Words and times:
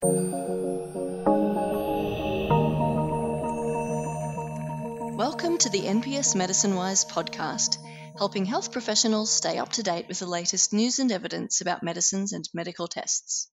Welcome 0.00 0.20
to 5.58 5.68
the 5.70 5.82
NPS 5.86 6.36
Medicine 6.36 6.76
Wise 6.76 7.04
podcast, 7.04 7.78
helping 8.16 8.44
health 8.44 8.70
professionals 8.70 9.32
stay 9.32 9.58
up 9.58 9.72
to 9.72 9.82
date 9.82 10.06
with 10.06 10.20
the 10.20 10.26
latest 10.26 10.72
news 10.72 11.00
and 11.00 11.10
evidence 11.10 11.60
about 11.60 11.82
medicines 11.82 12.32
and 12.32 12.48
medical 12.54 12.86
tests. 12.86 13.48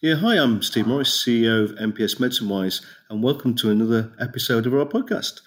Yeah, 0.00 0.14
hi, 0.14 0.36
I'm 0.36 0.62
Steve 0.62 0.86
Morris, 0.86 1.10
CEO 1.10 1.64
of 1.64 1.72
NPS 1.72 2.20
Medicine 2.20 2.48
Wise, 2.48 2.80
and 3.10 3.20
welcome 3.20 3.56
to 3.56 3.72
another 3.72 4.12
episode 4.20 4.64
of 4.64 4.74
our 4.74 4.86
podcast. 4.86 5.40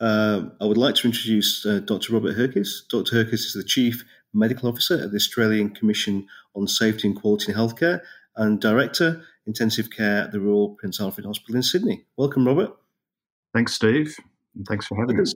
Uh, 0.00 0.44
I 0.62 0.64
would 0.64 0.78
like 0.78 0.94
to 0.94 1.08
introduce 1.08 1.66
uh, 1.66 1.80
Dr. 1.80 2.14
Robert 2.14 2.36
Herkes. 2.36 2.84
Dr. 2.88 3.16
Herkes 3.16 3.44
is 3.44 3.52
the 3.52 3.64
Chief 3.64 4.02
Medical 4.32 4.70
Officer 4.70 4.94
at 4.94 5.10
the 5.10 5.16
Australian 5.16 5.74
Commission 5.74 6.26
on 6.56 6.66
Safety 6.68 7.08
and 7.08 7.20
Quality 7.20 7.52
in 7.52 7.58
Healthcare 7.58 8.00
and 8.38 8.60
Director, 8.60 9.22
Intensive 9.46 9.90
Care 9.90 10.22
at 10.22 10.32
the 10.32 10.40
Royal 10.40 10.70
Prince 10.78 11.00
Alfred 11.00 11.26
Hospital 11.26 11.56
in 11.56 11.62
Sydney. 11.62 12.04
Welcome, 12.16 12.46
Robert. 12.46 12.70
Thanks, 13.52 13.74
Steve. 13.74 14.16
And 14.54 14.66
thanks 14.66 14.86
for 14.86 14.98
having 14.98 15.20
us. 15.20 15.34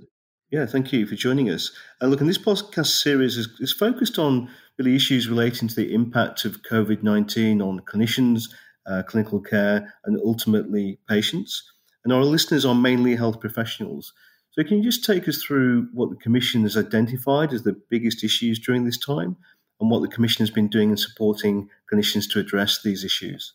Yeah, 0.50 0.66
thank 0.66 0.92
you 0.92 1.06
for 1.06 1.14
joining 1.14 1.50
us. 1.50 1.72
And 2.00 2.10
look, 2.10 2.20
in 2.20 2.26
this 2.26 2.38
podcast 2.38 3.00
series 3.02 3.36
is, 3.36 3.48
is 3.60 3.72
focused 3.72 4.18
on 4.18 4.50
really 4.78 4.94
issues 4.94 5.28
relating 5.28 5.68
to 5.68 5.74
the 5.74 5.94
impact 5.94 6.44
of 6.44 6.62
COVID 6.62 7.02
19 7.02 7.60
on 7.62 7.80
clinicians, 7.80 8.50
uh, 8.86 9.02
clinical 9.02 9.40
care, 9.40 9.94
and 10.04 10.20
ultimately 10.24 10.98
patients. 11.08 11.62
And 12.04 12.12
our 12.12 12.24
listeners 12.24 12.64
are 12.64 12.74
mainly 12.74 13.16
health 13.16 13.40
professionals. 13.40 14.12
So, 14.50 14.62
can 14.62 14.78
you 14.78 14.84
just 14.84 15.04
take 15.04 15.26
us 15.26 15.42
through 15.42 15.88
what 15.94 16.10
the 16.10 16.16
Commission 16.16 16.64
has 16.64 16.76
identified 16.76 17.54
as 17.54 17.62
the 17.62 17.80
biggest 17.88 18.22
issues 18.22 18.58
during 18.58 18.84
this 18.84 18.98
time 18.98 19.36
and 19.82 19.90
what 19.90 20.00
the 20.00 20.08
Commission 20.08 20.42
has 20.42 20.50
been 20.50 20.68
doing 20.68 20.90
in 20.90 20.96
supporting 20.96 21.68
clinicians 21.92 22.30
to 22.30 22.38
address 22.38 22.80
these 22.82 23.04
issues? 23.04 23.52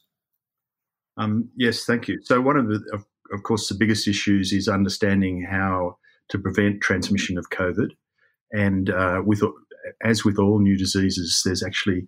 Um, 1.18 1.50
yes, 1.56 1.86
thank 1.86 2.08
you. 2.08 2.20
So, 2.22 2.42
one 2.42 2.58
of 2.58 2.68
the, 2.68 2.84
of, 2.94 3.06
of 3.32 3.44
course, 3.44 3.68
the 3.70 3.76
biggest 3.76 4.08
issues 4.08 4.52
is 4.52 4.68
understanding 4.68 5.48
how 5.50 5.98
to 6.30 6.38
prevent 6.38 6.82
transmission 6.82 7.38
of 7.38 7.50
COVID. 7.50 7.92
And 8.52 8.90
uh, 8.90 9.22
with, 9.26 9.42
as 10.04 10.24
with 10.24 10.38
all 10.38 10.60
new 10.60 10.78
diseases, 10.78 11.42
there's 11.46 11.64
actually, 11.64 12.08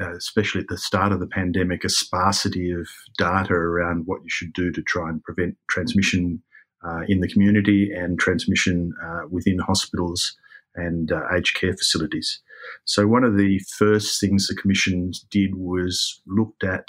uh, 0.00 0.14
especially 0.16 0.62
at 0.62 0.68
the 0.68 0.78
start 0.78 1.12
of 1.12 1.20
the 1.20 1.26
pandemic, 1.26 1.84
a 1.84 1.88
sparsity 1.88 2.70
of 2.70 2.88
data 3.18 3.54
around 3.54 4.04
what 4.06 4.22
you 4.22 4.30
should 4.30 4.52
do 4.52 4.70
to 4.70 4.82
try 4.82 5.08
and 5.08 5.22
prevent 5.22 5.56
transmission 5.68 6.42
uh, 6.84 7.00
in 7.08 7.20
the 7.20 7.28
community 7.28 7.90
and 7.92 8.18
transmission 8.18 8.92
uh, 9.04 9.22
within 9.28 9.58
hospitals 9.58 10.36
and 10.74 11.12
uh, 11.12 11.22
aged 11.34 11.54
care 11.54 11.72
facilities. 11.72 12.40
So, 12.84 13.06
one 13.06 13.24
of 13.24 13.36
the 13.36 13.60
first 13.78 14.20
things 14.20 14.46
the 14.46 14.54
Commission 14.54 15.12
did 15.30 15.54
was 15.54 16.20
looked 16.26 16.64
at 16.64 16.88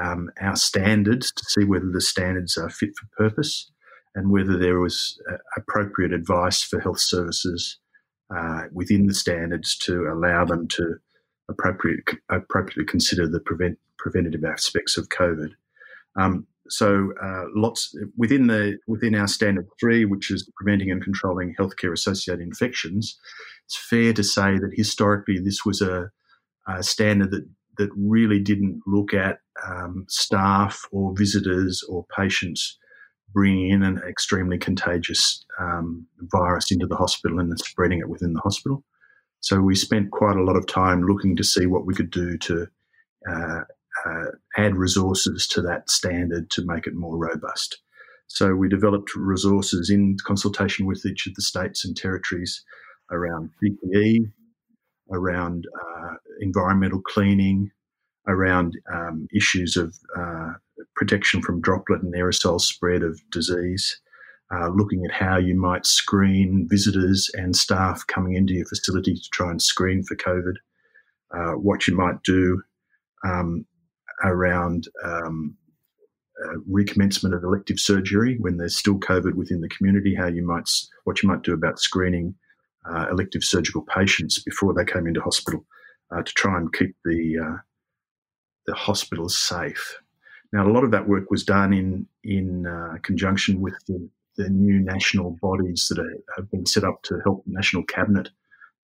um, 0.00 0.30
our 0.40 0.56
standards 0.56 1.32
to 1.32 1.44
see 1.48 1.64
whether 1.64 1.90
the 1.92 2.00
standards 2.00 2.56
are 2.56 2.70
fit 2.70 2.90
for 2.98 3.28
purpose 3.28 3.70
and 4.14 4.30
whether 4.30 4.56
there 4.56 4.80
was 4.80 5.20
uh, 5.30 5.36
appropriate 5.56 6.12
advice 6.12 6.62
for 6.62 6.80
health 6.80 7.00
services 7.00 7.78
uh, 8.34 8.62
within 8.72 9.06
the 9.06 9.14
standards 9.14 9.76
to 9.76 10.06
allow 10.12 10.44
them 10.44 10.66
to 10.68 10.94
appropriate, 11.48 12.04
appropriately 12.30 12.84
consider 12.84 13.28
the 13.28 13.40
prevent, 13.40 13.78
preventative 13.98 14.44
aspects 14.44 14.96
of 14.96 15.08
COVID. 15.08 15.50
Um, 16.16 16.46
so 16.68 17.12
uh, 17.22 17.44
lots 17.54 17.94
within 18.16 18.46
the 18.46 18.78
within 18.86 19.14
our 19.14 19.26
standard 19.26 19.66
three, 19.78 20.04
which 20.04 20.30
is 20.30 20.50
preventing 20.56 20.90
and 20.90 21.02
controlling 21.02 21.54
healthcare 21.58 21.92
associated 21.92 22.42
infections. 22.42 23.18
It's 23.66 23.76
fair 23.76 24.12
to 24.12 24.22
say 24.22 24.58
that 24.58 24.72
historically 24.74 25.38
this 25.38 25.64
was 25.64 25.80
a, 25.80 26.10
a 26.66 26.82
standard 26.82 27.30
that 27.32 27.46
that 27.78 27.90
really 27.96 28.40
didn't 28.40 28.80
look 28.86 29.12
at 29.12 29.38
um, 29.66 30.06
staff 30.08 30.86
or 30.92 31.12
visitors 31.16 31.82
or 31.88 32.06
patients 32.16 32.78
bringing 33.32 33.70
in 33.70 33.82
an 33.82 34.00
extremely 34.08 34.56
contagious 34.56 35.44
um, 35.60 36.06
virus 36.20 36.70
into 36.70 36.86
the 36.86 36.96
hospital 36.96 37.40
and 37.40 37.58
spreading 37.58 37.98
it 37.98 38.08
within 38.08 38.32
the 38.32 38.40
hospital. 38.40 38.84
So 39.40 39.60
we 39.60 39.74
spent 39.74 40.12
quite 40.12 40.36
a 40.36 40.42
lot 40.42 40.56
of 40.56 40.66
time 40.66 41.02
looking 41.02 41.36
to 41.36 41.44
see 41.44 41.66
what 41.66 41.84
we 41.84 41.94
could 41.94 42.10
do 42.10 42.38
to 42.38 42.66
uh, 43.28 43.60
uh, 44.06 44.24
add 44.56 44.76
resources 44.76 45.46
to 45.48 45.62
that 45.62 45.90
standard 45.90 46.50
to 46.50 46.64
make 46.64 46.86
it 46.86 46.94
more 46.94 47.16
robust. 47.16 47.78
So 48.26 48.54
we 48.54 48.68
developed 48.68 49.14
resources 49.14 49.90
in 49.90 50.16
consultation 50.24 50.86
with 50.86 51.04
each 51.04 51.26
of 51.26 51.34
the 51.34 51.42
states 51.42 51.84
and 51.84 51.96
territories 51.96 52.64
around 53.10 53.50
PPE, 53.62 54.32
around 55.12 55.66
uh, 55.74 56.14
environmental 56.40 57.02
cleaning, 57.02 57.70
around 58.26 58.74
um, 58.92 59.28
issues 59.34 59.76
of 59.76 59.94
uh, 60.18 60.52
protection 60.96 61.42
from 61.42 61.60
droplet 61.60 62.02
and 62.02 62.14
aerosol 62.14 62.60
spread 62.60 63.02
of 63.02 63.20
disease, 63.30 64.00
uh, 64.52 64.68
looking 64.68 65.04
at 65.04 65.12
how 65.12 65.36
you 65.36 65.54
might 65.54 65.84
screen 65.84 66.66
visitors 66.70 67.30
and 67.34 67.54
staff 67.54 68.06
coming 68.06 68.34
into 68.34 68.54
your 68.54 68.66
facility 68.66 69.14
to 69.14 69.30
try 69.32 69.50
and 69.50 69.60
screen 69.60 70.02
for 70.02 70.16
COVID, 70.16 70.54
uh, 71.36 71.52
what 71.52 71.86
you 71.86 71.94
might 71.94 72.22
do 72.22 72.62
um, 73.24 73.66
around 74.22 74.88
um, 75.02 75.56
uh, 76.44 76.58
recommencement 76.70 77.34
of 77.34 77.44
elective 77.44 77.78
surgery 77.78 78.36
when 78.40 78.56
there's 78.56 78.76
still 78.76 78.98
COVID 78.98 79.34
within 79.34 79.60
the 79.60 79.68
community, 79.68 80.14
how 80.14 80.26
you 80.26 80.46
might, 80.46 80.68
what 81.04 81.22
you 81.22 81.28
might 81.28 81.42
do 81.42 81.52
about 81.52 81.78
screening 81.78 82.34
uh, 82.88 83.06
elective 83.10 83.42
surgical 83.42 83.82
patients 83.82 84.42
before 84.42 84.74
they 84.74 84.84
came 84.84 85.06
into 85.06 85.20
hospital 85.20 85.64
uh, 86.10 86.22
to 86.22 86.32
try 86.34 86.56
and 86.56 86.72
keep 86.72 86.94
the 87.04 87.38
uh, 87.42 87.56
the 88.66 88.74
hospitals 88.74 89.38
safe. 89.38 89.98
Now, 90.52 90.66
a 90.66 90.72
lot 90.72 90.84
of 90.84 90.90
that 90.92 91.08
work 91.08 91.30
was 91.30 91.44
done 91.44 91.72
in 91.72 92.06
in 92.22 92.66
uh, 92.66 92.98
conjunction 93.02 93.60
with 93.60 93.74
the, 93.86 94.08
the, 94.36 94.48
new 94.48 94.80
national 94.80 95.36
bodies 95.42 95.86
that 95.88 95.98
are, 95.98 96.16
have 96.36 96.50
been 96.50 96.66
set 96.66 96.84
up 96.84 97.02
to 97.04 97.20
help 97.24 97.44
the 97.44 97.52
national 97.52 97.84
cabinet 97.84 98.30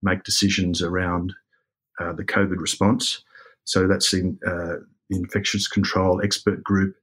make 0.03 0.25
decisions 0.25 0.83
around 0.83 1.33
uh, 1.99 2.13
the 2.13 2.25
COVID 2.25 2.59
response. 2.59 3.23
So 3.65 3.87
that's 3.87 4.13
in, 4.13 4.39
uh, 4.47 4.77
the 5.11 5.17
Infectious 5.17 5.69
Control 5.69 6.23
Expert 6.23 6.65
Group 6.65 6.95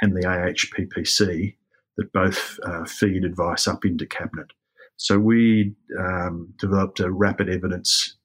and 0.00 0.16
the 0.16 0.26
AHPPC 0.26 1.56
that 1.96 2.12
both 2.12 2.58
uh, 2.62 2.84
feed 2.84 3.24
advice 3.24 3.66
up 3.66 3.84
into 3.84 4.06
cabinet. 4.06 4.46
So 4.96 5.18
we 5.18 5.74
um, 5.98 6.54
developed 6.58 7.00
a 7.00 7.10
rapid 7.10 7.48
evidence 7.48 8.16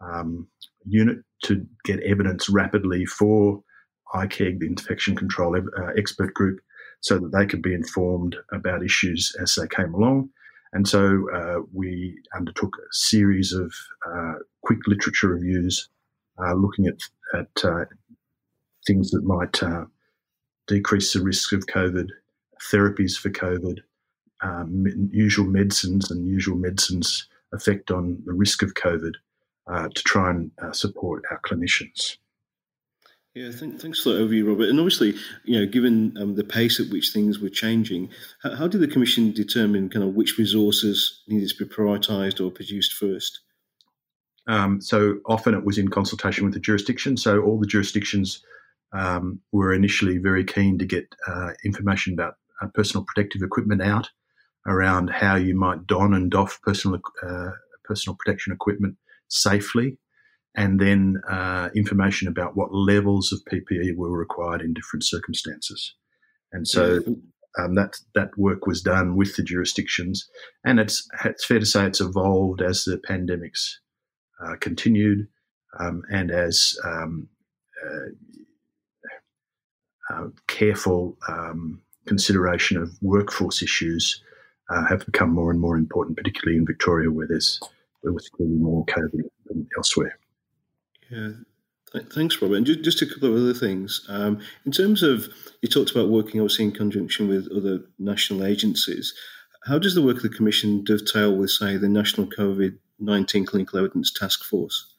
um, 0.00 0.48
unit 0.84 1.18
to 1.44 1.66
get 1.84 2.02
evidence 2.02 2.48
rapidly 2.48 3.04
for 3.04 3.62
ICEG, 4.14 4.58
the 4.58 4.66
Infection 4.66 5.14
Control 5.14 5.56
uh, 5.56 5.92
Expert 5.96 6.34
Group, 6.34 6.60
so 7.00 7.18
that 7.18 7.32
they 7.32 7.46
could 7.46 7.62
be 7.62 7.74
informed 7.74 8.36
about 8.52 8.82
issues 8.82 9.34
as 9.40 9.54
they 9.54 9.68
came 9.68 9.94
along. 9.94 10.30
And 10.72 10.86
so 10.86 11.26
uh, 11.34 11.60
we 11.72 12.18
undertook 12.34 12.76
a 12.78 12.88
series 12.92 13.52
of 13.52 13.72
uh, 14.06 14.34
quick 14.62 14.80
literature 14.86 15.28
reviews 15.28 15.88
uh, 16.42 16.54
looking 16.54 16.86
at, 16.86 16.98
at 17.38 17.64
uh, 17.64 17.84
things 18.88 19.10
that 19.12 19.22
might 19.22 19.62
uh, 19.62 19.84
decrease 20.66 21.12
the 21.12 21.22
risk 21.22 21.52
of 21.52 21.66
COVID, 21.66 22.08
therapies 22.72 23.16
for 23.16 23.30
COVID, 23.30 23.78
um, 24.42 24.86
usual 25.12 25.46
medicines 25.46 26.10
and 26.10 26.26
usual 26.26 26.56
medicines 26.56 27.28
effect 27.52 27.90
on 27.90 28.20
the 28.24 28.32
risk 28.32 28.62
of 28.62 28.74
COVID 28.74 29.12
uh, 29.70 29.88
to 29.94 30.02
try 30.02 30.30
and 30.30 30.50
uh, 30.62 30.72
support 30.72 31.24
our 31.30 31.40
clinicians. 31.40 32.16
Yeah, 33.34 33.50
th- 33.50 33.80
thanks 33.80 34.02
for 34.02 34.10
that 34.10 34.20
overview, 34.20 34.48
Robert. 34.48 34.68
And 34.68 34.80
obviously, 34.80 35.14
you 35.44 35.60
know, 35.60 35.66
given 35.66 36.16
um, 36.18 36.34
the 36.34 36.44
pace 36.44 36.80
at 36.80 36.90
which 36.90 37.10
things 37.12 37.38
were 37.38 37.50
changing, 37.50 38.10
how, 38.42 38.56
how, 38.56 38.68
did 38.68 38.80
the 38.80 38.88
Commission 38.88 39.32
determine 39.32 39.90
kind 39.90 40.04
of 40.04 40.14
which 40.14 40.38
resources 40.38 41.22
needed 41.28 41.48
to 41.50 41.64
be 41.64 41.72
prioritised 41.72 42.44
or 42.44 42.50
produced 42.50 42.94
first? 42.94 43.40
Um, 44.48 44.80
so 44.80 45.18
often 45.26 45.54
it 45.54 45.64
was 45.64 45.76
in 45.78 45.88
consultation 45.88 46.44
with 46.46 46.54
the 46.54 46.60
jurisdiction. 46.60 47.16
So 47.16 47.42
all 47.42 47.60
the 47.60 47.66
jurisdictions 47.66 48.42
um, 48.92 49.40
were 49.52 49.72
initially 49.72 50.18
very 50.18 50.44
keen 50.44 50.78
to 50.78 50.86
get 50.86 51.14
uh, 51.26 51.50
information 51.64 52.12
about 52.12 52.34
uh, 52.62 52.68
personal 52.74 53.04
protective 53.04 53.42
equipment 53.42 53.82
out 53.82 54.10
around 54.66 55.10
how 55.10 55.36
you 55.36 55.56
might 55.56 55.86
don 55.86 56.14
and 56.14 56.30
doff 56.30 56.60
personal 56.62 57.00
uh, 57.22 57.50
personal 57.84 58.16
protection 58.16 58.52
equipment 58.52 58.96
safely, 59.28 59.98
and 60.54 60.80
then 60.80 61.20
uh, 61.28 61.68
information 61.74 62.28
about 62.28 62.56
what 62.56 62.72
levels 62.72 63.32
of 63.32 63.40
PPE 63.50 63.96
were 63.96 64.16
required 64.16 64.60
in 64.60 64.74
different 64.74 65.04
circumstances. 65.04 65.94
And 66.52 66.66
so 66.66 67.00
um, 67.58 67.74
that 67.74 67.96
that 68.14 68.36
work 68.36 68.66
was 68.66 68.82
done 68.82 69.16
with 69.16 69.36
the 69.36 69.42
jurisdictions, 69.42 70.28
and 70.64 70.80
it's 70.80 71.06
it's 71.24 71.44
fair 71.44 71.58
to 71.58 71.66
say 71.66 71.86
it's 71.86 72.00
evolved 72.00 72.62
as 72.62 72.84
the 72.84 72.98
pandemics 72.98 73.74
uh, 74.42 74.56
continued, 74.60 75.28
um, 75.78 76.02
and 76.10 76.30
as 76.30 76.76
um, 76.84 77.28
uh, 77.84 78.10
uh 80.10 80.28
careful 80.46 81.16
um, 81.28 81.80
consideration 82.06 82.76
of 82.76 82.90
workforce 83.02 83.62
issues 83.62 84.22
uh, 84.70 84.86
have 84.86 85.04
become 85.06 85.30
more 85.30 85.50
and 85.50 85.60
more 85.60 85.76
important, 85.76 86.16
particularly 86.16 86.58
in 86.58 86.66
Victoria, 86.66 87.10
where 87.10 87.26
there's 87.26 87.60
there 88.02 88.12
was 88.12 88.28
clearly 88.28 88.54
more 88.54 88.84
COVID 88.86 89.22
than 89.46 89.68
elsewhere. 89.76 90.18
Yeah, 91.10 91.30
Thanks, 92.12 92.40
Robert. 92.42 92.56
And 92.56 92.66
just 92.66 93.02
a 93.02 93.06
couple 93.06 93.30
of 93.30 93.36
other 93.36 93.54
things. 93.54 94.04
Um, 94.08 94.40
in 94.66 94.72
terms 94.72 95.02
of, 95.02 95.28
you 95.62 95.68
talked 95.68 95.90
about 95.90 96.10
working 96.10 96.40
obviously 96.40 96.66
in 96.66 96.72
conjunction 96.72 97.28
with 97.28 97.48
other 97.50 97.80
national 97.98 98.44
agencies. 98.44 99.14
How 99.64 99.78
does 99.78 99.94
the 99.94 100.02
work 100.02 100.16
of 100.16 100.22
the 100.22 100.28
Commission 100.28 100.84
dovetail 100.84 101.34
with, 101.34 101.50
say, 101.50 101.76
the 101.76 101.88
National 101.88 102.26
COVID 102.26 102.78
19 103.00 103.46
Clinical 103.46 103.78
Evidence 103.78 104.12
Task 104.12 104.44
Force? 104.44 104.94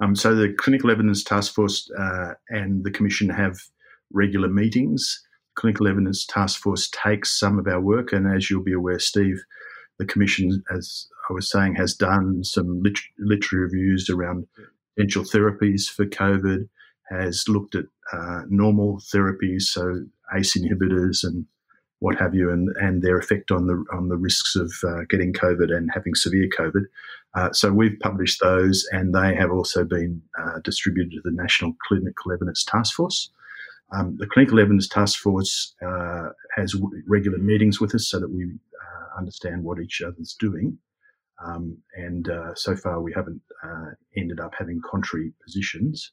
Um, 0.00 0.16
so 0.16 0.34
the 0.34 0.52
Clinical 0.52 0.90
Evidence 0.90 1.22
Task 1.22 1.54
Force 1.54 1.90
uh, 1.96 2.34
and 2.50 2.84
the 2.84 2.90
Commission 2.90 3.30
have 3.30 3.60
regular 4.12 4.48
meetings. 4.48 5.22
Clinical 5.54 5.88
Evidence 5.88 6.26
Task 6.26 6.60
Force 6.60 6.88
takes 6.90 7.38
some 7.38 7.58
of 7.58 7.66
our 7.66 7.80
work, 7.80 8.12
and 8.12 8.26
as 8.26 8.50
you'll 8.50 8.62
be 8.62 8.74
aware, 8.74 8.98
Steve, 8.98 9.42
the 9.98 10.04
Commission, 10.04 10.62
as 10.74 11.06
I 11.30 11.32
was 11.32 11.48
saying, 11.48 11.76
has 11.76 11.94
done 11.94 12.44
some 12.44 12.82
lit- 12.82 12.98
literature 13.18 13.60
reviews 13.60 14.10
around 14.10 14.46
potential 14.94 15.24
therapies 15.24 15.88
for 15.88 16.04
COVID, 16.04 16.68
has 17.08 17.44
looked 17.48 17.74
at 17.74 17.86
uh, 18.12 18.42
normal 18.48 18.98
therapies, 18.98 19.62
so 19.62 20.04
ACE 20.34 20.56
inhibitors 20.58 21.24
and 21.24 21.46
what 22.00 22.18
have 22.18 22.34
you, 22.34 22.50
and, 22.50 22.68
and 22.76 23.02
their 23.02 23.18
effect 23.18 23.50
on 23.50 23.66
the 23.66 23.82
on 23.92 24.08
the 24.08 24.16
risks 24.16 24.54
of 24.54 24.72
uh, 24.86 25.04
getting 25.08 25.32
COVID 25.32 25.74
and 25.74 25.90
having 25.94 26.14
severe 26.14 26.48
COVID. 26.56 26.82
Uh, 27.34 27.52
so 27.52 27.72
we've 27.72 27.98
published 28.00 28.40
those, 28.42 28.86
and 28.92 29.14
they 29.14 29.34
have 29.34 29.50
also 29.50 29.84
been 29.84 30.22
uh, 30.38 30.58
distributed 30.62 31.12
to 31.12 31.20
the 31.24 31.34
National 31.34 31.74
Clinical 31.86 32.32
Evidence 32.32 32.64
Task 32.64 32.94
Force. 32.94 33.30
Um, 33.92 34.16
the 34.18 34.26
Clinical 34.26 34.58
Evidence 34.58 34.88
Task 34.88 35.18
Force 35.20 35.74
uh, 35.84 36.30
has 36.56 36.72
w- 36.72 37.02
regular 37.08 37.38
meetings 37.38 37.80
with 37.80 37.94
us 37.94 38.08
so 38.08 38.18
that 38.18 38.30
we 38.30 38.44
uh, 38.44 39.18
understand 39.18 39.62
what 39.62 39.80
each 39.80 40.02
other's 40.04 40.34
doing. 40.38 40.78
Um, 41.44 41.78
and 41.94 42.28
uh, 42.28 42.54
so 42.54 42.74
far, 42.74 43.00
we 43.00 43.12
haven't 43.14 43.40
uh, 43.64 43.90
ended 44.16 44.40
up 44.40 44.52
having 44.58 44.80
contrary 44.90 45.32
positions, 45.44 46.12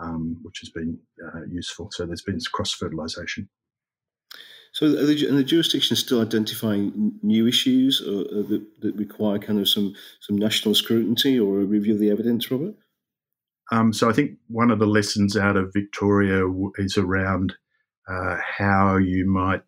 um, 0.00 0.38
which 0.42 0.60
has 0.60 0.70
been 0.70 0.98
uh, 1.22 1.44
useful. 1.50 1.88
So 1.92 2.06
there's 2.06 2.22
been 2.22 2.38
cross 2.52 2.72
fertilisation. 2.72 3.48
So, 4.72 4.86
are 4.86 5.04
the, 5.04 5.28
and 5.28 5.38
the 5.38 5.44
jurisdiction 5.44 5.96
still 5.96 6.20
identifying 6.20 7.12
new 7.22 7.46
issues 7.46 8.00
or 8.00 8.24
that, 8.42 8.66
that, 8.80 8.96
require 8.96 9.38
kind 9.38 9.60
of 9.60 9.68
some 9.68 9.94
some 10.20 10.36
national 10.36 10.74
scrutiny 10.74 11.38
or 11.38 11.60
a 11.60 11.64
review 11.64 11.94
of 11.94 12.00
the 12.00 12.10
evidence, 12.10 12.50
Robert? 12.50 12.74
Um, 13.72 13.92
so, 13.92 14.08
I 14.10 14.12
think 14.12 14.32
one 14.48 14.70
of 14.70 14.78
the 14.78 14.86
lessons 14.86 15.36
out 15.36 15.56
of 15.56 15.72
Victoria 15.72 16.44
is 16.76 16.98
around 16.98 17.54
uh, 18.08 18.36
how 18.58 18.96
you 18.96 19.26
might 19.26 19.62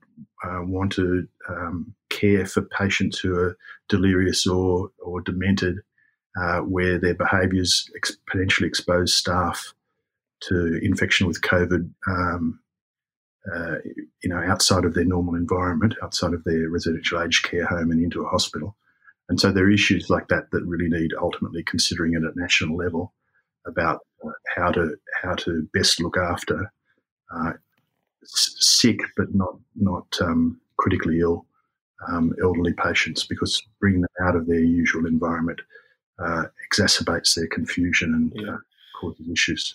uh, 0.45 0.61
want 0.63 0.93
to 0.93 1.27
um, 1.49 1.95
care 2.11 2.47
for 2.47 2.63
patients 2.63 3.19
who 3.19 3.35
are 3.35 3.57
delirious 3.89 4.47
or, 4.47 4.91
or 4.99 5.21
demented, 5.21 5.79
uh, 6.41 6.59
where 6.61 6.99
their 6.99 7.15
behaviours 7.15 7.89
potentially 8.31 8.69
expose 8.69 9.15
staff 9.15 9.75
to 10.41 10.79
infection 10.83 11.27
with 11.27 11.41
COVID, 11.41 11.91
um, 12.09 12.61
uh, 13.55 13.77
you 14.23 14.29
know, 14.29 14.43
outside 14.43 14.85
of 14.85 14.95
their 14.95 15.05
normal 15.05 15.35
environment, 15.35 15.95
outside 16.03 16.35
of 16.35 16.45
their 16.45 16.69
residential 16.69 17.23
aged 17.23 17.45
care 17.45 17.65
home 17.65 17.91
and 17.91 18.03
into 18.03 18.23
a 18.23 18.29
hospital. 18.29 18.77
And 19.29 19.41
so 19.41 19.51
there 19.51 19.65
are 19.65 19.71
issues 19.71 20.11
like 20.11 20.29
that 20.29 20.51
that 20.53 20.65
really 20.65 20.89
need 20.89 21.13
ultimately 21.21 21.63
considering 21.63 22.15
it 22.15 22.25
at 22.25 22.37
national 22.37 22.77
level 22.77 23.13
about 23.67 24.01
uh, 24.25 24.31
how 24.55 24.71
to 24.71 24.97
how 25.23 25.35
to 25.35 25.69
best 25.73 26.01
look 26.01 26.17
after 26.17 26.73
uh, 27.35 27.53
sick 28.25 29.01
but 29.17 29.35
not 29.35 29.57
not 29.75 30.07
um, 30.21 30.61
critically 30.77 31.21
ill 31.21 31.47
um, 32.09 32.33
elderly 32.43 32.73
patients 32.73 33.25
because 33.25 33.63
bringing 33.81 34.03
them 34.03 34.11
out 34.27 34.37
of 34.37 34.47
their 34.47 34.61
usual 34.61 35.07
environment 35.07 35.61
uh, 36.19 36.45
exacerbates 36.71 37.35
their 37.35 37.47
confusion 37.47 38.15
and 38.15 38.33
yeah. 38.35 38.55
uh, 38.55 38.59
causes 39.01 39.29
issues. 39.29 39.75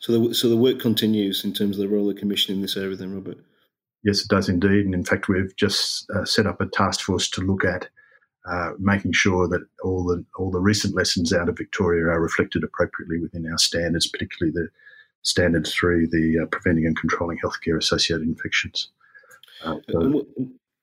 So 0.00 0.18
the 0.18 0.34
so 0.34 0.48
the 0.48 0.56
work 0.56 0.80
continues 0.80 1.44
in 1.44 1.52
terms 1.52 1.78
of 1.78 1.82
the 1.82 1.94
role 1.94 2.08
of 2.08 2.14
the 2.14 2.20
commission 2.20 2.54
in 2.54 2.62
this 2.62 2.76
area, 2.76 2.96
then, 2.96 3.14
Robert. 3.14 3.38
Yes, 4.02 4.20
it 4.20 4.28
does 4.28 4.48
indeed, 4.48 4.84
and 4.84 4.94
in 4.94 5.04
fact, 5.04 5.28
we've 5.28 5.54
just 5.56 6.08
uh, 6.14 6.24
set 6.24 6.46
up 6.46 6.60
a 6.60 6.66
task 6.66 7.00
force 7.00 7.28
to 7.30 7.40
look 7.40 7.64
at 7.64 7.88
uh, 8.48 8.70
making 8.78 9.12
sure 9.12 9.48
that 9.48 9.66
all 9.82 10.04
the 10.04 10.24
all 10.38 10.50
the 10.50 10.60
recent 10.60 10.94
lessons 10.94 11.32
out 11.32 11.48
of 11.48 11.56
Victoria 11.56 12.06
are 12.06 12.20
reflected 12.20 12.62
appropriately 12.62 13.20
within 13.20 13.50
our 13.50 13.58
standards, 13.58 14.06
particularly 14.06 14.52
the 14.52 14.68
standard 15.22 15.66
three, 15.66 16.06
the 16.06 16.42
uh, 16.42 16.46
preventing 16.46 16.86
and 16.86 16.98
controlling 16.98 17.38
healthcare 17.38 17.76
associated 17.76 18.26
infections. 18.26 18.90
Uh, 19.64 19.76
so, 19.90 20.26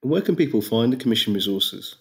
where 0.01 0.21
can 0.21 0.35
people 0.35 0.61
find 0.61 0.91
the 0.91 0.97
Commission 0.97 1.33
resources? 1.33 1.95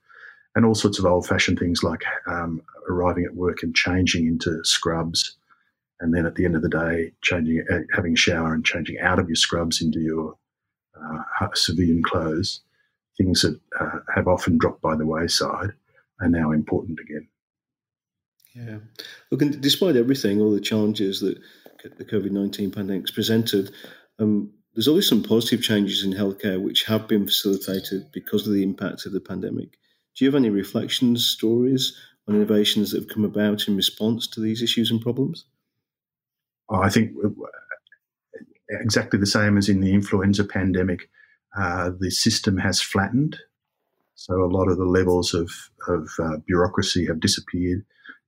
and 0.55 0.65
all 0.65 0.75
sorts 0.75 0.99
of 0.99 1.05
old-fashioned 1.05 1.59
things 1.59 1.83
like 1.83 2.03
um, 2.27 2.61
arriving 2.89 3.25
at 3.25 3.35
work 3.35 3.63
and 3.63 3.75
changing 3.75 4.27
into 4.27 4.63
scrubs, 4.63 5.37
and 6.05 6.13
then 6.13 6.27
at 6.27 6.35
the 6.35 6.45
end 6.45 6.55
of 6.55 6.61
the 6.61 6.69
day, 6.69 7.13
changing, 7.23 7.65
uh, 7.67 7.79
having 7.91 8.13
a 8.13 8.15
shower 8.15 8.53
and 8.53 8.63
changing 8.63 8.99
out 8.99 9.17
of 9.17 9.27
your 9.27 9.35
scrubs 9.35 9.81
into 9.81 9.99
your 9.99 10.35
uh, 10.95 11.47
civilian 11.55 12.03
clothes. 12.03 12.61
Things 13.17 13.41
that 13.41 13.59
uh, 13.79 13.99
have 14.13 14.27
often 14.27 14.59
dropped 14.59 14.83
by 14.83 14.95
the 14.95 15.07
wayside 15.07 15.71
are 16.21 16.29
now 16.29 16.51
important 16.51 16.99
again. 16.99 17.27
Yeah. 18.53 18.77
Look, 19.31 19.41
and 19.41 19.59
despite 19.59 19.95
everything, 19.95 20.39
all 20.39 20.51
the 20.51 20.61
challenges 20.61 21.21
that 21.21 21.39
the 21.97 22.05
COVID 22.05 22.29
19 22.29 22.69
pandemic's 22.69 23.09
presented, 23.09 23.71
um, 24.19 24.51
there's 24.75 24.87
always 24.87 25.09
some 25.09 25.23
positive 25.23 25.63
changes 25.63 26.03
in 26.03 26.13
healthcare 26.13 26.61
which 26.61 26.83
have 26.83 27.07
been 27.07 27.25
facilitated 27.25 28.11
because 28.13 28.45
of 28.45 28.53
the 28.53 28.61
impact 28.61 29.07
of 29.07 29.11
the 29.11 29.21
pandemic. 29.21 29.71
Do 30.15 30.23
you 30.23 30.27
have 30.27 30.35
any 30.35 30.51
reflections, 30.51 31.25
stories 31.25 31.97
on 32.27 32.35
innovations 32.35 32.91
that 32.91 33.01
have 33.01 33.09
come 33.09 33.25
about 33.25 33.67
in 33.67 33.75
response 33.75 34.27
to 34.27 34.39
these 34.39 34.61
issues 34.61 34.91
and 34.91 35.01
problems? 35.01 35.45
I 36.69 36.89
think 36.89 37.11
uh, 37.23 37.29
exactly 38.69 39.19
the 39.19 39.25
same 39.25 39.57
as 39.57 39.69
in 39.69 39.81
the 39.81 39.93
influenza 39.93 40.43
pandemic. 40.43 41.09
Uh, 41.57 41.91
the 41.99 42.11
system 42.11 42.57
has 42.57 42.81
flattened. 42.81 43.37
So 44.15 44.43
a 44.43 44.51
lot 44.51 44.67
of 44.67 44.77
the 44.77 44.85
levels 44.85 45.33
of, 45.33 45.51
of 45.87 46.09
uh, 46.19 46.37
bureaucracy 46.45 47.05
have 47.05 47.19
disappeared 47.19 47.85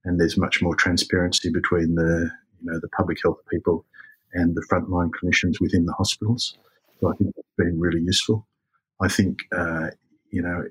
and 0.08 0.20
there's 0.20 0.38
much 0.38 0.62
more 0.62 0.74
transparency 0.74 1.50
between 1.52 1.96
the 1.96 2.32
you 2.60 2.72
know 2.72 2.80
the 2.80 2.90
public 2.90 3.20
health 3.22 3.40
people 3.52 3.86
and 4.34 4.56
the 4.56 4.66
frontline 4.72 5.12
clinicians 5.12 5.60
within 5.60 5.86
the 5.86 5.94
hospitals. 5.94 6.58
So 7.00 7.12
I 7.12 7.16
think 7.16 7.36
that's 7.36 7.48
been 7.58 7.80
really 7.80 8.02
useful. 8.02 8.48
I 9.02 9.10
think 9.10 9.40
uh, 9.56 9.90
you 10.32 10.42
know 10.42 10.64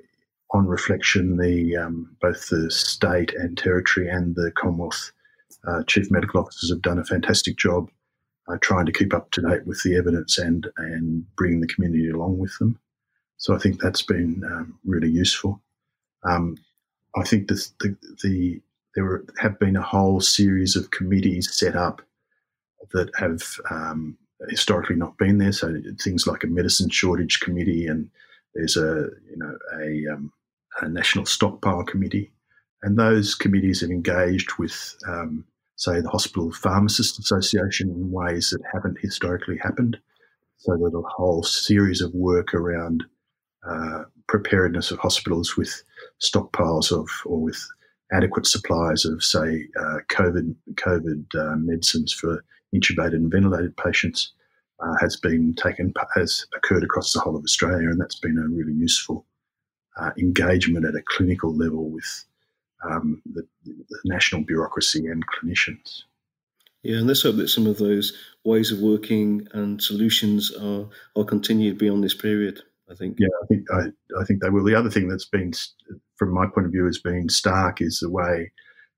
on 0.52 0.66
reflection, 0.66 1.36
the 1.36 1.76
um, 1.76 2.16
both 2.20 2.48
the 2.48 2.70
state 2.70 3.34
and 3.34 3.56
territory 3.56 4.08
and 4.08 4.34
the 4.34 4.50
Commonwealth 4.52 5.12
uh, 5.66 5.82
chief 5.86 6.10
medical 6.10 6.40
officers 6.40 6.70
have 6.70 6.82
done 6.82 6.98
a 6.98 7.04
fantastic 7.04 7.56
job 7.56 7.90
uh, 8.48 8.56
trying 8.60 8.86
to 8.86 8.92
keep 8.92 9.12
up 9.12 9.30
to 9.32 9.42
date 9.42 9.66
with 9.66 9.82
the 9.82 9.96
evidence 9.96 10.38
and 10.38 10.68
and 10.76 11.24
bring 11.36 11.60
the 11.60 11.66
community 11.66 12.08
along 12.08 12.38
with 12.38 12.56
them. 12.58 12.78
So 13.38 13.54
I 13.54 13.58
think 13.58 13.80
that's 13.80 14.02
been 14.02 14.42
um, 14.44 14.78
really 14.84 15.10
useful. 15.10 15.60
Um, 16.24 16.56
I 17.14 17.24
think 17.24 17.48
the, 17.48 17.54
the, 17.80 17.96
the 18.22 18.60
there 18.94 19.24
have 19.38 19.58
been 19.58 19.76
a 19.76 19.82
whole 19.82 20.20
series 20.20 20.74
of 20.74 20.90
committees 20.90 21.52
set 21.52 21.76
up 21.76 22.02
that 22.92 23.10
have 23.16 23.42
um, 23.70 24.16
historically 24.48 24.96
not 24.96 25.18
been 25.18 25.38
there. 25.38 25.52
So 25.52 25.80
things 26.02 26.26
like 26.26 26.44
a 26.44 26.48
medicine 26.48 26.88
shortage 26.88 27.40
committee, 27.40 27.86
and 27.86 28.10
there's 28.54 28.76
a 28.76 29.08
you 29.28 29.36
know 29.36 29.56
a, 29.80 30.14
um, 30.14 30.32
a 30.80 30.88
national 30.88 31.26
stockpile 31.26 31.84
committee, 31.84 32.32
and 32.82 32.98
those 32.98 33.34
committees 33.34 33.80
have 33.80 33.90
engaged 33.90 34.52
with 34.58 34.96
um, 35.08 35.44
say 35.76 36.00
the 36.00 36.08
Hospital 36.08 36.50
Pharmacists 36.52 37.18
Association 37.18 37.90
in 37.90 38.10
ways 38.10 38.50
that 38.50 38.62
haven't 38.72 38.98
historically 39.00 39.58
happened. 39.58 39.98
So 40.58 40.76
there's 40.76 40.94
a 40.94 41.02
whole 41.02 41.42
series 41.42 42.00
of 42.00 42.14
work 42.14 42.54
around 42.54 43.04
uh, 43.68 44.04
preparedness 44.26 44.90
of 44.90 44.98
hospitals 44.98 45.56
with 45.56 45.82
stockpiles 46.20 46.90
of 46.90 47.08
or 47.26 47.40
with 47.40 47.62
adequate 48.12 48.46
supplies 48.46 49.04
of, 49.04 49.22
say, 49.22 49.66
uh, 49.78 49.98
COVID 50.08 50.54
COVID 50.74 51.34
uh, 51.34 51.56
medicines 51.56 52.12
for 52.12 52.42
intubated 52.74 53.14
and 53.14 53.30
ventilated 53.30 53.76
patients 53.76 54.32
uh, 54.80 54.94
has 55.00 55.16
been 55.16 55.54
taken 55.54 55.92
has 56.14 56.46
occurred 56.56 56.84
across 56.84 57.12
the 57.12 57.20
whole 57.20 57.36
of 57.36 57.44
Australia, 57.44 57.88
and 57.88 58.00
that's 58.00 58.18
been 58.18 58.38
a 58.38 58.48
really 58.48 58.72
useful 58.72 59.26
uh, 60.00 60.10
engagement 60.18 60.86
at 60.86 60.94
a 60.94 61.02
clinical 61.06 61.54
level 61.54 61.90
with 61.90 62.24
um, 62.90 63.22
the, 63.26 63.46
the, 63.64 63.74
national 64.04 64.42
bureaucracy 64.42 65.06
and 65.06 65.24
clinicians. 65.26 66.02
Yeah, 66.82 66.98
and 66.98 67.06
let's 67.06 67.22
hope 67.22 67.36
that 67.36 67.48
some 67.48 67.66
of 67.66 67.78
those 67.78 68.16
ways 68.44 68.70
of 68.70 68.80
working 68.80 69.48
and 69.52 69.82
solutions 69.82 70.52
are 70.54 70.88
are 71.16 71.24
continued 71.24 71.78
beyond 71.78 72.04
this 72.04 72.14
period. 72.14 72.60
I 72.90 72.94
think. 72.94 73.16
Yeah, 73.18 73.28
I 73.42 73.46
think 73.46 73.70
I, 73.72 73.80
I 74.20 74.24
think 74.24 74.42
they 74.42 74.50
will. 74.50 74.64
The 74.64 74.74
other 74.74 74.90
thing 74.90 75.08
that's 75.08 75.24
been, 75.24 75.52
from 76.16 76.32
my 76.32 76.46
point 76.46 76.66
of 76.66 76.72
view, 76.72 76.86
has 76.86 76.98
been 76.98 77.28
stark 77.28 77.80
is 77.80 77.98
the 77.98 78.10
way 78.10 78.52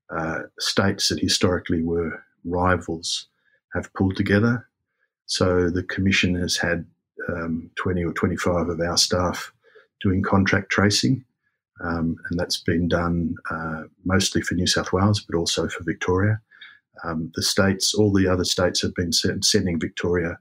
uh, 0.09 0.41
states 0.59 1.09
that 1.09 1.19
historically 1.19 1.83
were 1.83 2.23
rivals 2.45 3.27
have 3.73 3.93
pulled 3.93 4.15
together. 4.15 4.67
So 5.25 5.69
the 5.69 5.83
commission 5.83 6.35
has 6.35 6.57
had 6.57 6.85
um, 7.29 7.69
20 7.75 8.03
or 8.03 8.13
25 8.13 8.69
of 8.69 8.79
our 8.79 8.97
staff 8.97 9.53
doing 10.01 10.23
contract 10.23 10.71
tracing, 10.71 11.23
um, 11.81 12.17
and 12.29 12.39
that's 12.39 12.61
been 12.61 12.87
done 12.87 13.35
uh, 13.49 13.83
mostly 14.05 14.41
for 14.41 14.55
New 14.55 14.67
South 14.67 14.91
Wales, 14.91 15.21
but 15.21 15.37
also 15.37 15.67
for 15.67 15.83
Victoria. 15.83 16.39
Um, 17.03 17.31
the 17.35 17.43
states, 17.43 17.93
all 17.93 18.11
the 18.11 18.27
other 18.27 18.43
states, 18.43 18.81
have 18.81 18.93
been 18.95 19.11
sending 19.13 19.79
Victoria 19.79 20.37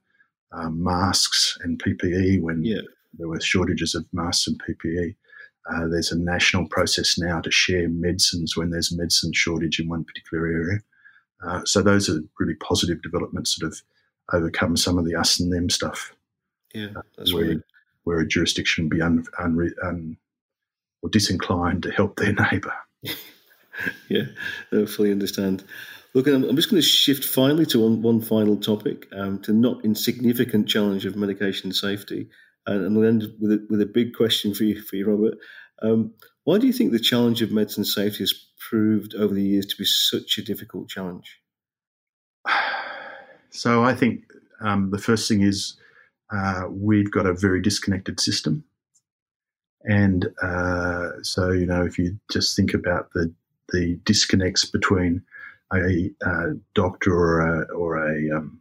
um, 0.52 0.82
masks 0.82 1.56
and 1.62 1.80
PPE 1.82 2.40
when 2.40 2.64
yeah 2.64 2.80
there 3.14 3.28
were 3.28 3.40
shortages 3.40 3.94
of 3.94 4.06
masks 4.12 4.46
and 4.46 4.60
PPE. 4.62 5.14
Uh, 5.70 5.86
there's 5.88 6.12
a 6.12 6.18
national 6.18 6.66
process 6.68 7.18
now 7.18 7.40
to 7.40 7.50
share 7.50 7.88
medicines 7.88 8.56
when 8.56 8.70
there's 8.70 8.92
a 8.92 8.96
medicine 8.96 9.32
shortage 9.32 9.78
in 9.78 9.88
one 9.88 10.04
particular 10.04 10.46
area. 10.46 10.78
Uh, 11.44 11.64
so 11.64 11.82
those 11.82 12.08
are 12.08 12.20
really 12.40 12.54
positive 12.54 13.02
developments 13.02 13.56
that 13.56 13.66
have 13.66 13.80
overcome 14.32 14.76
some 14.76 14.98
of 14.98 15.04
the 15.04 15.14
us 15.14 15.38
and 15.38 15.52
them 15.52 15.68
stuff. 15.68 16.14
Yeah, 16.74 16.88
that's 17.16 17.32
where, 17.32 17.48
right. 17.48 17.58
where 18.04 18.20
a 18.20 18.26
jurisdiction 18.26 18.88
be 18.88 19.00
un, 19.00 19.24
un, 19.38 19.72
un, 19.82 20.16
or 21.02 21.08
disinclined 21.08 21.82
to 21.84 21.90
help 21.90 22.16
their 22.16 22.32
neighbour. 22.52 22.74
yeah, 24.08 24.26
I 24.72 24.86
fully 24.86 25.12
understand. 25.12 25.64
Look, 26.14 26.26
I'm, 26.26 26.56
just 26.56 26.70
going 26.70 26.82
to 26.82 26.88
shift 26.88 27.24
finally 27.24 27.66
to 27.66 27.80
one, 27.80 28.02
one 28.02 28.20
final 28.20 28.56
topic, 28.56 29.06
um, 29.12 29.40
to 29.42 29.52
not 29.52 29.84
insignificant 29.84 30.68
challenge 30.68 31.04
of 31.04 31.16
medication 31.16 31.72
safety. 31.72 32.28
And, 32.66 32.96
we'll 32.96 33.08
end 33.08 33.24
with 33.40 33.52
a, 33.52 33.66
with 33.70 33.80
a 33.80 33.86
big 33.86 34.14
question 34.14 34.54
for 34.54 34.64
you, 34.64 34.80
for 34.82 34.96
you 34.96 35.08
Robert. 35.08 35.38
Um, 35.82 36.14
why 36.44 36.58
do 36.58 36.66
you 36.66 36.72
think 36.72 36.92
the 36.92 36.98
challenge 36.98 37.42
of 37.42 37.52
medicine 37.52 37.84
safety 37.84 38.20
has 38.20 38.34
proved 38.68 39.14
over 39.14 39.34
the 39.34 39.42
years 39.42 39.66
to 39.66 39.76
be 39.76 39.84
such 39.84 40.38
a 40.38 40.42
difficult 40.42 40.88
challenge? 40.88 41.40
So 43.50 43.82
I 43.82 43.94
think 43.94 44.24
um, 44.60 44.90
the 44.90 44.98
first 44.98 45.26
thing 45.26 45.40
is 45.40 45.78
uh, 46.30 46.64
we've 46.70 47.10
got 47.10 47.24
a 47.24 47.32
very 47.32 47.62
disconnected 47.62 48.20
system. 48.20 48.62
And 49.88 50.28
uh, 50.42 51.22
so, 51.22 51.50
you 51.50 51.66
know, 51.66 51.84
if 51.84 51.98
you 51.98 52.18
just 52.30 52.54
think 52.54 52.74
about 52.74 53.10
the, 53.14 53.32
the 53.72 53.98
disconnects 54.04 54.66
between 54.66 55.22
a, 55.72 56.10
a 56.22 56.54
doctor 56.74 57.12
or 57.12 57.40
a, 57.40 57.62
or 57.74 57.96
a 57.96 58.36
um, 58.36 58.60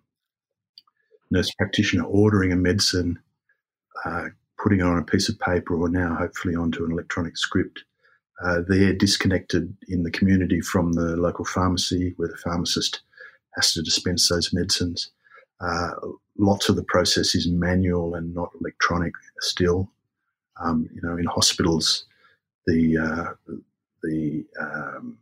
nurse 1.30 1.52
practitioner 1.58 2.06
ordering 2.06 2.54
a 2.54 2.56
medicine 2.56 3.20
uh, 4.06 4.28
putting 4.58 4.80
it 4.80 4.84
on 4.84 4.98
a 4.98 5.04
piece 5.04 5.30
of 5.30 5.40
paper 5.40 5.76
or 5.76 5.90
now 5.90 6.16
hopefully 6.16 6.56
onto 6.56 6.86
an 6.86 6.92
electronic 6.92 7.38
script. 7.38 7.84
Uh, 8.44 8.62
they're 8.68 8.94
disconnected 8.94 9.76
in 9.90 10.04
the 10.04 10.12
community 10.12 10.62
from 10.62 10.94
the 10.94 11.16
local 11.18 11.46
pharmacy 11.46 12.14
where 12.18 12.30
the 12.30 12.38
pharmacist 12.38 13.02
has 13.56 13.74
to 13.74 13.82
dispense 13.82 14.30
those 14.30 14.54
medicines. 14.54 15.12
Uh, 15.60 15.90
lots 16.38 16.70
of 16.70 16.76
the 16.76 16.84
process 16.84 17.34
is 17.34 17.50
manual 17.50 18.16
and 18.16 18.34
not 18.34 18.52
electronic 18.62 19.14
still. 19.42 19.92
Um, 20.60 20.90
you 20.94 21.02
know, 21.02 21.18
in 21.18 21.26
hospitals, 21.26 22.06
the 22.66 22.98
uh, 22.98 23.54
the 24.04 24.46
um, 24.60 25.18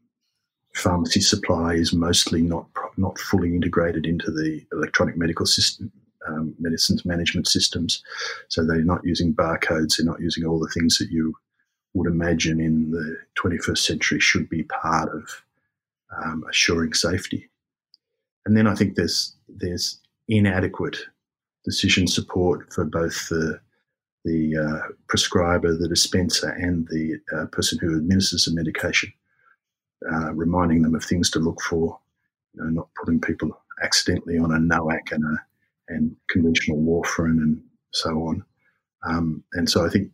pharmacy 0.74 1.22
supply 1.22 1.74
is 1.74 1.94
mostly 1.94 2.42
not 2.42 2.68
not 2.98 3.20
fully 3.20 3.56
integrated 3.56 4.06
into 4.06 4.32
the 4.32 4.66
electronic 4.72 5.18
medical 5.18 5.46
system 5.46 5.92
um, 6.28 6.56
medicines 6.60 7.06
management 7.06 7.48
systems. 7.48 8.04
So 8.48 8.66
they're 8.66 8.84
not 8.84 9.02
using 9.04 9.34
barcodes, 9.34 9.98
they're 9.98 10.06
not 10.06 10.22
using 10.22 10.46
all 10.46 10.60
the 10.60 10.72
things 10.74 10.98
that 10.98 11.10
you 11.10 11.36
would 11.94 12.08
imagine 12.08 12.60
in 12.60 12.92
the 12.92 13.18
21st 13.42 13.78
century 13.78 14.20
should 14.20 14.50
be 14.50 14.64
part 14.64 15.10
of 15.10 15.44
um, 16.24 16.44
assuring 16.50 16.94
safety. 16.94 17.50
And 18.46 18.56
then 18.56 18.68
I 18.68 18.76
think 18.76 18.96
there's 18.96 19.36
there's 19.48 20.00
inadequate 20.28 20.98
decision 21.64 22.08
support 22.08 22.72
for 22.74 22.86
both 22.86 23.30
the 23.30 23.60
the 24.26 24.58
uh, 24.58 24.92
prescriber, 25.08 25.78
the 25.78 25.88
dispenser, 25.88 26.50
and 26.50 26.88
the 26.90 27.20
uh, 27.34 27.46
person 27.48 27.78
who 27.80 27.96
administers 27.96 28.46
the 28.46 28.54
medication, 28.54 29.14
uh, 30.12 30.34
reminding 30.34 30.82
them 30.82 30.96
of 30.96 31.06
things 31.06 31.30
to 31.30 31.40
look 31.40 31.62
for, 31.62 31.98
you 32.54 32.64
know, 32.64 32.70
not 32.70 32.90
putting 33.00 33.22
people 33.22 33.58
accidentally 33.84 34.38
on 34.38 34.52
a 34.52 34.58
NOAC 34.58 35.12
and 35.12 35.24
a 35.24 35.38
and 35.88 36.16
conventional 36.30 36.80
warfarin 36.80 37.38
and 37.38 37.62
so 37.92 38.10
on. 38.28 38.44
Um, 39.08 39.44
and 39.54 39.70
so 39.70 39.86
I 39.86 39.90
think 39.90 40.10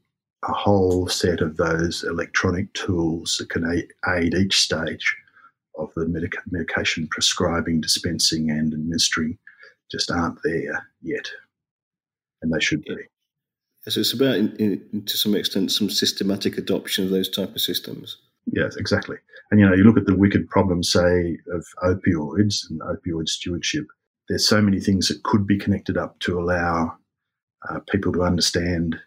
a 0.47 0.51
whole 0.51 1.07
set 1.07 1.39
of 1.39 1.57
those 1.57 2.03
electronic 2.03 2.73
tools 2.73 3.37
that 3.37 3.49
can 3.49 3.83
aid 4.09 4.33
each 4.33 4.59
stage 4.59 5.15
of 5.77 5.93
the 5.95 6.07
medic- 6.07 6.33
medication 6.49 7.07
prescribing, 7.09 7.79
dispensing, 7.79 8.49
and 8.49 8.73
administering 8.73 9.37
just 9.89 10.11
aren't 10.11 10.39
there 10.43 10.85
yet, 11.01 11.29
and 12.41 12.51
they 12.51 12.59
should 12.59 12.83
be. 12.83 12.97
So 13.87 13.99
it's 14.01 14.13
about, 14.13 14.35
in, 14.35 14.55
in, 14.57 15.03
to 15.05 15.17
some 15.17 15.35
extent, 15.35 15.71
some 15.71 15.89
systematic 15.89 16.57
adoption 16.57 17.05
of 17.05 17.11
those 17.11 17.29
type 17.29 17.55
of 17.55 17.61
systems. 17.61 18.17
Yes, 18.45 18.75
exactly. 18.75 19.17
And 19.49 19.59
you 19.59 19.67
know, 19.67 19.75
you 19.75 19.83
look 19.83 19.97
at 19.97 20.05
the 20.05 20.15
wicked 20.15 20.47
problem, 20.49 20.83
say, 20.83 21.37
of 21.51 21.65
opioids 21.83 22.69
and 22.69 22.79
opioid 22.81 23.27
stewardship 23.27 23.87
there's 24.31 24.47
so 24.47 24.61
many 24.61 24.79
things 24.79 25.09
that 25.09 25.23
could 25.23 25.45
be 25.45 25.57
connected 25.57 25.97
up 25.97 26.17
to 26.21 26.39
allow 26.39 26.97
uh, 27.69 27.79
people 27.91 28.13
to 28.13 28.23
understand 28.23 28.97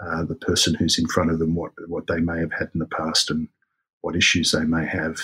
uh, 0.00 0.24
the 0.24 0.36
person 0.36 0.74
who's 0.74 0.98
in 0.98 1.06
front 1.06 1.30
of 1.30 1.38
them, 1.38 1.54
what 1.54 1.72
what 1.86 2.06
they 2.06 2.18
may 2.18 2.40
have 2.40 2.52
had 2.52 2.70
in 2.72 2.80
the 2.80 2.86
past, 2.86 3.30
and 3.30 3.46
what 4.00 4.16
issues 4.16 4.52
they 4.52 4.64
may 4.64 4.86
have, 4.86 5.18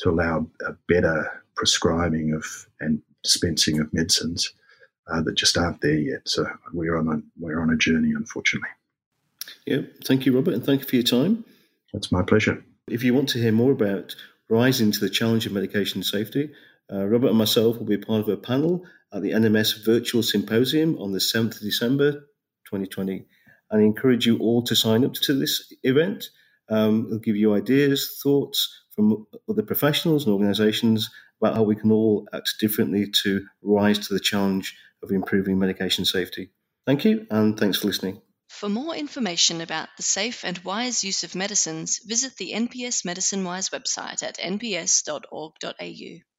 to 0.00 0.10
allow 0.10 0.46
a 0.66 0.72
better 0.86 1.42
prescribing 1.56 2.34
of 2.34 2.44
and 2.78 3.00
dispensing 3.22 3.80
of 3.80 3.92
medicines 3.94 4.52
uh, 5.06 5.22
that 5.22 5.34
just 5.34 5.56
aren't 5.56 5.80
there 5.80 5.98
yet. 5.98 6.28
So 6.28 6.46
we're 6.72 6.96
on 6.96 7.08
a 7.08 7.22
we're 7.38 7.60
on 7.60 7.70
a 7.70 7.76
journey, 7.76 8.12
unfortunately. 8.14 8.70
Yeah, 9.66 9.82
thank 10.04 10.26
you, 10.26 10.34
Robert, 10.34 10.54
and 10.54 10.64
thank 10.64 10.82
you 10.82 10.86
for 10.86 10.96
your 10.96 11.04
time. 11.04 11.44
It's 11.92 12.12
my 12.12 12.22
pleasure. 12.22 12.64
If 12.88 13.02
you 13.02 13.14
want 13.14 13.28
to 13.30 13.38
hear 13.38 13.52
more 13.52 13.72
about 13.72 14.14
rising 14.48 14.92
to 14.92 15.00
the 15.00 15.10
challenge 15.10 15.46
of 15.46 15.52
medication 15.52 16.02
safety, 16.02 16.50
uh, 16.92 17.06
Robert 17.06 17.28
and 17.28 17.38
myself 17.38 17.78
will 17.78 17.86
be 17.86 17.96
part 17.96 18.20
of 18.20 18.28
a 18.28 18.36
panel 18.36 18.84
at 19.12 19.22
the 19.22 19.30
NMS 19.30 19.84
Virtual 19.84 20.22
Symposium 20.22 20.98
on 20.98 21.12
the 21.12 21.18
7th 21.18 21.56
of 21.56 21.60
December 21.60 22.12
2020. 22.66 23.26
And 23.70 23.82
I 23.82 23.84
encourage 23.84 24.26
you 24.26 24.38
all 24.38 24.62
to 24.64 24.76
sign 24.76 25.04
up 25.04 25.14
to 25.14 25.34
this 25.38 25.72
event. 25.82 26.26
Um, 26.68 27.06
it'll 27.06 27.18
give 27.18 27.36
you 27.36 27.54
ideas, 27.54 28.18
thoughts 28.22 28.82
from 28.94 29.26
other 29.48 29.62
professionals 29.62 30.24
and 30.24 30.32
organizations 30.32 31.10
about 31.40 31.54
how 31.54 31.62
we 31.62 31.76
can 31.76 31.90
all 31.90 32.28
act 32.32 32.54
differently 32.60 33.10
to 33.22 33.46
rise 33.62 33.98
to 34.06 34.14
the 34.14 34.20
challenge 34.20 34.76
of 35.04 35.12
improving 35.12 35.58
medication 35.58 36.04
safety. 36.04 36.50
Thank 36.86 37.04
you, 37.04 37.26
and 37.30 37.58
thanks 37.58 37.78
for 37.78 37.86
listening. 37.86 38.20
For 38.48 38.68
more 38.68 38.94
information 38.94 39.60
about 39.60 39.88
the 39.96 40.02
safe 40.02 40.44
and 40.44 40.58
wise 40.58 41.04
use 41.04 41.24
of 41.24 41.34
medicines, 41.34 42.00
visit 42.04 42.36
the 42.36 42.52
NPS 42.52 43.04
Medicine 43.04 43.44
Wise 43.44 43.70
website 43.70 44.22
at 44.22 44.38
nps.org.au. 44.38 46.33